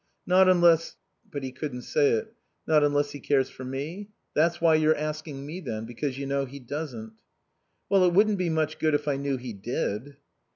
"Not 0.25 0.49
unless" 0.49 0.95
But 1.31 1.43
he 1.43 1.51
couldn't 1.51 1.83
say 1.83 2.09
it. 2.13 2.33
"Not 2.65 2.83
unless 2.83 3.11
he 3.11 3.19
cares 3.19 3.51
for 3.51 3.63
me. 3.63 4.09
That's 4.33 4.59
why 4.59 4.73
you're 4.73 4.95
asking 4.97 5.45
me, 5.45 5.59
then, 5.59 5.85
because 5.85 6.17
you 6.17 6.25
know 6.25 6.45
he 6.45 6.57
doesn't." 6.59 7.21
"Well, 7.87 8.03
it 8.05 8.13
wouldn't 8.13 8.39
be 8.39 8.49
much 8.49 8.79
good 8.79 8.95
if 8.95 9.07
I 9.07 9.17
knew 9.17 9.37
he 9.37 9.53
did." 9.53 10.15